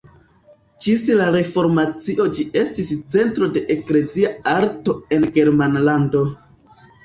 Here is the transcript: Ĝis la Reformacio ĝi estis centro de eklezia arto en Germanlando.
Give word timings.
Ĝis 0.85 1.03
la 1.19 1.27
Reformacio 1.35 2.25
ĝi 2.39 2.47
estis 2.63 2.91
centro 3.17 3.53
de 3.59 3.65
eklezia 3.77 4.35
arto 4.57 4.99
en 5.21 5.31
Germanlando. 5.41 6.27